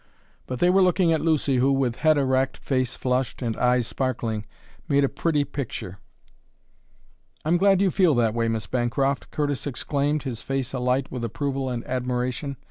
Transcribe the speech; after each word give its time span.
But 0.47 0.57
they 0.57 0.71
were 0.71 0.81
looking 0.81 1.13
at 1.13 1.21
Lucy 1.21 1.57
who, 1.57 1.71
with 1.71 1.97
head 1.97 2.17
erect, 2.17 2.57
face 2.57 2.95
flushed, 2.95 3.43
and 3.43 3.55
eyes 3.57 3.85
sparkling, 3.85 4.47
made 4.87 5.03
a 5.03 5.07
pretty 5.07 5.43
picture. 5.45 5.99
"I'm 7.45 7.57
glad 7.57 7.81
you 7.81 7.91
feel 7.91 8.15
that 8.15 8.33
way, 8.33 8.47
Miss 8.47 8.65
Bancroft," 8.65 9.29
Curtis 9.29 9.67
exclaimed, 9.67 10.23
his 10.23 10.41
face 10.41 10.73
alight 10.73 11.11
with 11.11 11.23
approval 11.23 11.69
and 11.69 11.85
admiration. 11.85 12.57